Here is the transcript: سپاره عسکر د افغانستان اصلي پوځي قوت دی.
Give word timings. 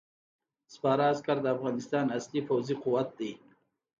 سپاره 0.73 1.03
عسکر 1.13 1.37
د 1.41 1.47
افغانستان 1.55 2.05
اصلي 2.17 2.41
پوځي 2.49 2.75
قوت 2.83 3.09
دی. 3.19 3.31